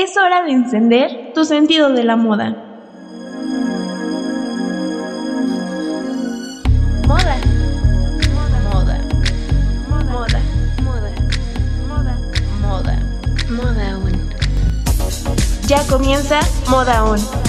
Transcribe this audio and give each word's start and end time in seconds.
Es 0.00 0.16
hora 0.16 0.44
de 0.44 0.52
encender 0.52 1.32
tu 1.34 1.44
sentido 1.44 1.90
de 1.90 2.04
la 2.04 2.14
moda. 2.14 2.50
Moda. 7.08 7.36
Moda. 8.32 8.60
Moda. 8.70 8.98
Moda. 9.88 10.40
Moda. 10.84 11.10
Moda. 11.88 12.16
Moda. 12.60 12.96
Moda 13.50 13.98
on. 13.98 14.30
Ya 15.66 15.82
comienza 15.88 16.38
Moda 16.70 17.04
On. 17.04 17.47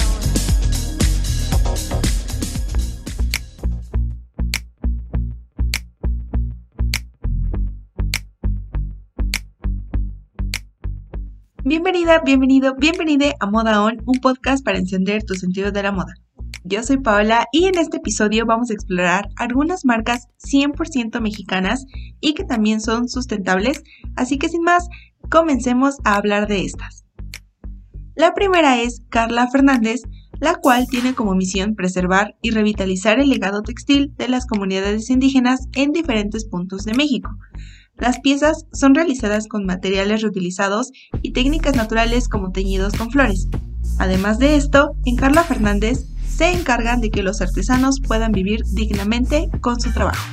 Bienvenida, 11.62 12.22
bienvenido, 12.24 12.74
bienvenida 12.74 13.34
a 13.38 13.44
Moda 13.44 13.82
On, 13.84 13.98
un 14.06 14.18
podcast 14.20 14.64
para 14.64 14.78
encender 14.78 15.24
tu 15.24 15.34
sentido 15.34 15.70
de 15.70 15.82
la 15.82 15.92
moda. 15.92 16.14
Yo 16.64 16.82
soy 16.82 16.96
Paola 16.96 17.44
y 17.52 17.66
en 17.66 17.76
este 17.76 17.98
episodio 17.98 18.46
vamos 18.46 18.70
a 18.70 18.72
explorar 18.72 19.28
algunas 19.36 19.84
marcas 19.84 20.28
100% 20.42 21.20
mexicanas 21.20 21.84
y 22.18 22.32
que 22.32 22.44
también 22.44 22.80
son 22.80 23.10
sustentables, 23.10 23.82
así 24.16 24.38
que 24.38 24.48
sin 24.48 24.62
más, 24.62 24.88
comencemos 25.28 25.96
a 26.04 26.14
hablar 26.14 26.48
de 26.48 26.64
estas. 26.64 27.04
La 28.14 28.32
primera 28.32 28.80
es 28.80 29.02
Carla 29.10 29.46
Fernández, 29.48 30.00
la 30.40 30.54
cual 30.54 30.86
tiene 30.88 31.14
como 31.14 31.34
misión 31.34 31.74
preservar 31.74 32.36
y 32.40 32.52
revitalizar 32.52 33.20
el 33.20 33.28
legado 33.28 33.60
textil 33.60 34.14
de 34.16 34.28
las 34.28 34.46
comunidades 34.46 35.10
indígenas 35.10 35.68
en 35.74 35.92
diferentes 35.92 36.46
puntos 36.46 36.84
de 36.84 36.94
México. 36.94 37.30
Las 38.00 38.18
piezas 38.20 38.66
son 38.72 38.94
realizadas 38.94 39.46
con 39.46 39.66
materiales 39.66 40.22
reutilizados 40.22 40.90
y 41.20 41.32
técnicas 41.32 41.76
naturales 41.76 42.28
como 42.28 42.50
teñidos 42.50 42.94
con 42.94 43.10
flores. 43.10 43.46
Además 43.98 44.38
de 44.38 44.56
esto, 44.56 44.92
en 45.04 45.16
Carla 45.16 45.44
Fernández 45.44 46.06
se 46.26 46.50
encargan 46.50 47.02
de 47.02 47.10
que 47.10 47.22
los 47.22 47.42
artesanos 47.42 48.00
puedan 48.00 48.32
vivir 48.32 48.62
dignamente 48.72 49.50
con 49.60 49.78
su 49.78 49.92
trabajo. 49.92 50.26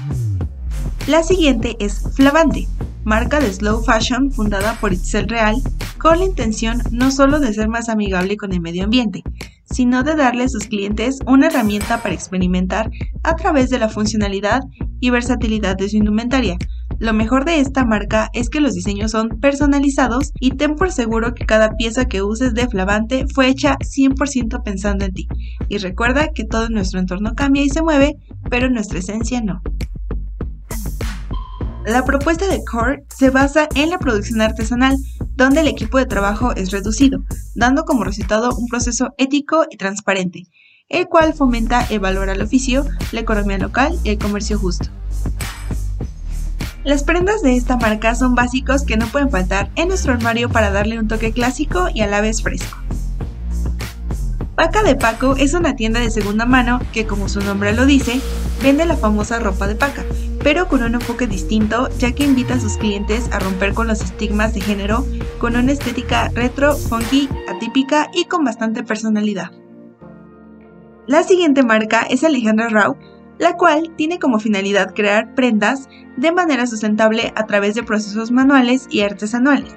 La 1.07 1.23
siguiente 1.23 1.75
es 1.79 2.03
Flavante, 2.15 2.67
marca 3.03 3.41
de 3.41 3.51
slow 3.51 3.83
fashion 3.83 4.31
fundada 4.31 4.79
por 4.79 4.93
Itzel 4.93 5.27
Real 5.27 5.61
con 5.97 6.19
la 6.19 6.25
intención 6.25 6.81
no 6.91 7.11
solo 7.11 7.39
de 7.39 7.53
ser 7.53 7.67
más 7.67 7.89
amigable 7.89 8.37
con 8.37 8.53
el 8.53 8.61
medio 8.61 8.85
ambiente, 8.85 9.23
sino 9.65 10.03
de 10.03 10.15
darle 10.15 10.45
a 10.45 10.49
sus 10.49 10.65
clientes 10.65 11.19
una 11.25 11.47
herramienta 11.47 12.02
para 12.02 12.15
experimentar 12.15 12.89
a 13.23 13.35
través 13.35 13.69
de 13.69 13.79
la 13.79 13.89
funcionalidad 13.89 14.61
y 15.02 15.09
versatilidad 15.09 15.75
de 15.75 15.89
su 15.89 15.97
indumentaria, 15.97 16.57
lo 16.99 17.13
mejor 17.13 17.45
de 17.45 17.59
esta 17.59 17.85
marca 17.85 18.29
es 18.33 18.49
que 18.49 18.59
los 18.59 18.73
diseños 18.73 19.11
son 19.11 19.29
personalizados 19.39 20.31
y 20.39 20.51
ten 20.51 20.75
por 20.75 20.91
seguro 20.91 21.35
que 21.35 21.45
cada 21.45 21.75
pieza 21.75 22.05
que 22.05 22.23
uses 22.23 22.55
de 22.55 22.67
Flavante 22.67 23.25
fue 23.33 23.49
hecha 23.49 23.77
100% 23.77 24.63
pensando 24.63 25.05
en 25.05 25.13
ti. 25.13 25.27
Y 25.69 25.77
recuerda 25.77 26.29
que 26.33 26.43
todo 26.43 26.69
nuestro 26.69 26.99
entorno 26.99 27.35
cambia 27.35 27.63
y 27.63 27.69
se 27.69 27.83
mueve, 27.83 28.15
pero 28.49 28.69
nuestra 28.69 28.99
esencia 28.99 29.41
no. 29.41 29.61
La 31.85 32.03
propuesta 32.03 32.47
de 32.47 32.63
Core 32.65 33.05
se 33.15 33.29
basa 33.29 33.69
en 33.75 33.91
la 33.91 33.99
producción 33.99 34.41
artesanal, 34.41 34.97
donde 35.35 35.61
el 35.61 35.67
equipo 35.67 35.99
de 35.99 36.05
trabajo 36.05 36.53
es 36.55 36.71
reducido, 36.71 37.23
dando 37.55 37.85
como 37.85 38.03
resultado 38.03 38.49
un 38.57 38.67
proceso 38.67 39.13
ético 39.17 39.65
y 39.69 39.77
transparente, 39.77 40.47
el 40.89 41.07
cual 41.07 41.33
fomenta 41.33 41.85
el 41.89 41.99
valor 41.99 42.29
al 42.29 42.41
oficio, 42.41 42.85
la 43.11 43.21
economía 43.21 43.59
local 43.59 43.97
y 44.03 44.09
el 44.09 44.17
comercio 44.17 44.57
justo. 44.57 44.89
Las 46.88 47.03
prendas 47.03 47.41
de 47.41 47.57
esta 47.57 47.75
marca 47.75 48.16
son 48.16 48.33
básicos 48.33 48.83
que 48.85 48.95
no 48.95 49.07
pueden 49.07 49.30
faltar 49.30 49.69
en 49.75 49.89
nuestro 49.89 50.13
armario 50.13 50.47
para 50.47 50.71
darle 50.71 50.97
un 50.97 51.09
toque 51.09 51.33
clásico 51.33 51.89
y 51.93 51.99
a 51.99 52.07
la 52.07 52.21
vez 52.21 52.41
fresco. 52.41 52.77
Paca 54.55 54.83
de 54.83 54.95
Paco 54.95 55.35
es 55.35 55.53
una 55.53 55.75
tienda 55.75 55.99
de 55.99 56.09
segunda 56.09 56.45
mano 56.45 56.80
que, 56.93 57.05
como 57.05 57.27
su 57.27 57.41
nombre 57.41 57.73
lo 57.73 57.85
dice, 57.85 58.21
vende 58.63 58.85
la 58.85 58.95
famosa 58.95 59.38
ropa 59.39 59.67
de 59.67 59.75
paca, 59.75 60.05
pero 60.42 60.70
con 60.70 60.81
un 60.81 60.95
enfoque 60.95 61.27
distinto 61.27 61.89
ya 61.98 62.14
que 62.14 62.23
invita 62.23 62.53
a 62.53 62.61
sus 62.61 62.77
clientes 62.77 63.30
a 63.33 63.39
romper 63.39 63.73
con 63.73 63.87
los 63.87 63.99
estigmas 63.99 64.54
de 64.54 64.61
género 64.61 65.05
con 65.39 65.58
una 65.58 65.73
estética 65.73 66.30
retro, 66.33 66.73
funky, 66.77 67.27
atípica 67.49 68.09
y 68.14 68.23
con 68.30 68.45
bastante 68.45 68.83
personalidad. 68.83 69.52
La 71.05 71.23
siguiente 71.23 71.64
marca 71.64 72.04
es 72.04 72.23
Alejandra 72.23 72.69
Rau, 72.69 72.95
la 73.39 73.58
cual 73.58 73.93
tiene 73.95 74.20
como 74.20 74.39
finalidad 74.39 74.93
crear 74.93 75.33
prendas 75.36 75.89
de 76.17 76.31
manera 76.31 76.65
sustentable 76.67 77.33
a 77.36 77.45
través 77.45 77.75
de 77.75 77.83
procesos 77.83 78.31
manuales 78.31 78.87
y 78.89 79.02
artesanales, 79.02 79.75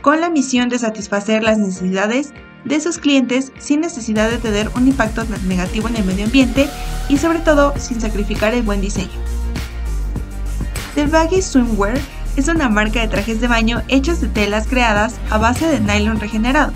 con 0.00 0.20
la 0.20 0.30
misión 0.30 0.68
de 0.68 0.78
satisfacer 0.78 1.42
las 1.42 1.58
necesidades 1.58 2.32
de 2.64 2.80
sus 2.80 2.98
clientes 2.98 3.52
sin 3.58 3.80
necesidad 3.80 4.30
de 4.30 4.38
tener 4.38 4.68
un 4.76 4.88
impacto 4.88 5.24
negativo 5.46 5.88
en 5.88 5.96
el 5.96 6.04
medio 6.04 6.24
ambiente 6.24 6.68
y 7.08 7.18
sobre 7.18 7.40
todo 7.40 7.74
sin 7.76 8.00
sacrificar 8.00 8.54
el 8.54 8.62
buen 8.62 8.80
diseño. 8.80 9.20
The 10.94 11.06
Baggy 11.06 11.42
Swimwear 11.42 11.98
es 12.36 12.48
una 12.48 12.68
marca 12.68 13.00
de 13.00 13.08
trajes 13.08 13.40
de 13.40 13.48
baño 13.48 13.82
hechos 13.88 14.20
de 14.20 14.28
telas 14.28 14.66
creadas 14.66 15.16
a 15.30 15.38
base 15.38 15.66
de 15.66 15.80
nylon 15.80 16.20
regenerado, 16.20 16.72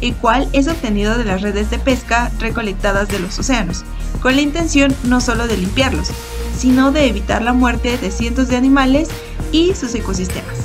el 0.00 0.14
cual 0.14 0.48
es 0.52 0.68
obtenido 0.68 1.16
de 1.16 1.24
las 1.24 1.42
redes 1.42 1.70
de 1.70 1.78
pesca 1.78 2.30
recolectadas 2.38 3.08
de 3.08 3.18
los 3.18 3.38
océanos, 3.38 3.84
con 4.20 4.36
la 4.36 4.42
intención 4.42 4.94
no 5.04 5.20
solo 5.20 5.46
de 5.46 5.56
limpiarlos, 5.56 6.08
sino 6.56 6.92
de 6.92 7.06
evitar 7.06 7.42
la 7.42 7.52
muerte 7.52 7.98
de 7.98 8.10
cientos 8.10 8.48
de 8.48 8.56
animales 8.56 9.08
y 9.52 9.74
sus 9.74 9.94
ecosistemas. 9.94 10.56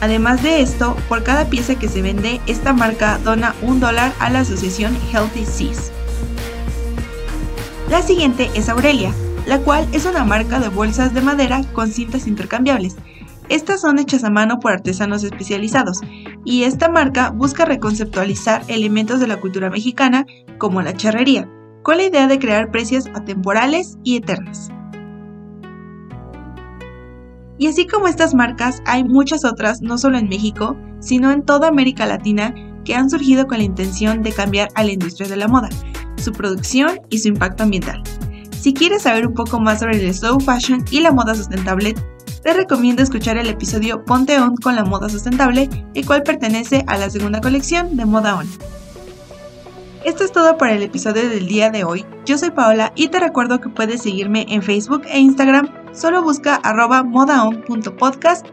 Además 0.00 0.42
de 0.42 0.60
esto, 0.60 0.96
por 1.08 1.22
cada 1.22 1.46
pieza 1.46 1.76
que 1.76 1.88
se 1.88 2.02
vende, 2.02 2.40
esta 2.46 2.72
marca 2.72 3.18
dona 3.24 3.54
un 3.62 3.80
dólar 3.80 4.12
a 4.18 4.28
la 4.30 4.40
asociación 4.40 4.96
Healthy 5.10 5.46
Seas. 5.46 5.92
La 7.88 8.02
siguiente 8.02 8.50
es 8.54 8.68
Aurelia, 8.68 9.14
la 9.46 9.58
cual 9.60 9.86
es 9.92 10.04
una 10.04 10.24
marca 10.24 10.58
de 10.58 10.68
bolsas 10.68 11.14
de 11.14 11.20
madera 11.20 11.62
con 11.72 11.90
cintas 11.90 12.26
intercambiables. 12.26 12.96
Estas 13.48 13.82
son 13.82 13.98
hechas 13.98 14.24
a 14.24 14.30
mano 14.30 14.58
por 14.58 14.72
artesanos 14.72 15.22
especializados 15.22 16.00
y 16.44 16.64
esta 16.64 16.88
marca 16.88 17.30
busca 17.30 17.64
reconceptualizar 17.64 18.62
elementos 18.68 19.20
de 19.20 19.26
la 19.26 19.40
cultura 19.40 19.70
mexicana 19.70 20.24
como 20.58 20.80
la 20.80 20.94
charrería, 20.94 21.48
con 21.82 21.98
la 21.98 22.04
idea 22.04 22.26
de 22.26 22.38
crear 22.38 22.70
precios 22.70 23.06
atemporales 23.14 23.98
y 24.02 24.16
eternas. 24.16 24.70
Y 27.58 27.68
así 27.68 27.86
como 27.86 28.08
estas 28.08 28.34
marcas, 28.34 28.82
hay 28.86 29.04
muchas 29.04 29.44
otras, 29.44 29.80
no 29.80 29.98
solo 29.98 30.18
en 30.18 30.28
México, 30.28 30.76
sino 30.98 31.30
en 31.30 31.44
toda 31.44 31.68
América 31.68 32.06
Latina, 32.06 32.54
que 32.84 32.94
han 32.94 33.08
surgido 33.08 33.46
con 33.46 33.58
la 33.58 33.64
intención 33.64 34.22
de 34.22 34.32
cambiar 34.32 34.68
a 34.74 34.82
la 34.82 34.92
industria 34.92 35.28
de 35.28 35.36
la 35.36 35.48
moda, 35.48 35.68
su 36.16 36.32
producción 36.32 37.00
y 37.10 37.18
su 37.18 37.28
impacto 37.28 37.62
ambiental. 37.62 38.02
Si 38.50 38.72
quieres 38.72 39.02
saber 39.02 39.26
un 39.26 39.34
poco 39.34 39.60
más 39.60 39.80
sobre 39.80 40.02
el 40.02 40.14
slow 40.14 40.40
fashion 40.40 40.84
y 40.90 41.00
la 41.00 41.12
moda 41.12 41.34
sustentable, 41.34 41.94
te 42.44 42.52
recomiendo 42.52 43.02
escuchar 43.02 43.38
el 43.38 43.48
episodio 43.48 44.04
Ponte 44.04 44.38
On 44.38 44.54
con 44.56 44.76
la 44.76 44.84
moda 44.84 45.08
sustentable, 45.08 45.70
el 45.94 46.06
cual 46.06 46.22
pertenece 46.22 46.84
a 46.86 46.98
la 46.98 47.08
segunda 47.08 47.40
colección 47.40 47.96
de 47.96 48.04
Moda 48.04 48.36
On. 48.36 48.46
Esto 50.04 50.24
es 50.24 50.32
todo 50.32 50.58
para 50.58 50.74
el 50.74 50.82
episodio 50.82 51.26
del 51.30 51.46
día 51.46 51.70
de 51.70 51.84
hoy. 51.84 52.04
Yo 52.26 52.36
soy 52.36 52.50
Paola 52.50 52.92
y 52.94 53.08
te 53.08 53.18
recuerdo 53.18 53.62
que 53.62 53.70
puedes 53.70 54.02
seguirme 54.02 54.44
en 54.50 54.62
Facebook 54.62 55.02
e 55.08 55.18
Instagram. 55.18 55.70
Solo 55.94 56.22
busca 56.22 56.56
arroba 56.56 57.02
modaon.podcast 57.02 58.46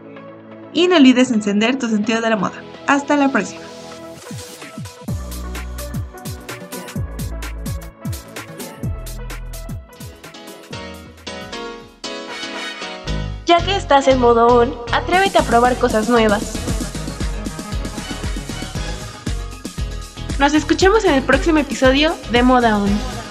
y 0.72 0.88
no 0.88 0.96
olvides 0.96 1.30
encender 1.30 1.78
tu 1.78 1.86
sentido 1.88 2.22
de 2.22 2.30
la 2.30 2.36
moda. 2.36 2.62
Hasta 2.86 3.18
la 3.18 3.30
próxima. 3.30 3.60
Ya 13.46 13.58
que 13.64 13.76
estás 13.76 14.06
en 14.06 14.20
modo 14.20 14.46
on, 14.46 14.74
atrévete 14.92 15.38
a 15.38 15.42
probar 15.42 15.76
cosas 15.76 16.08
nuevas. 16.08 16.54
Nos 20.38 20.54
escuchamos 20.54 21.04
en 21.04 21.14
el 21.14 21.22
próximo 21.22 21.58
episodio 21.58 22.14
de 22.30 22.42
Moda 22.42 22.78
On. 22.78 23.21